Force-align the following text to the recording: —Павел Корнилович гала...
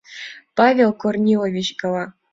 —Павел 0.57 0.91
Корнилович 1.01 1.67
гала... 1.81 2.05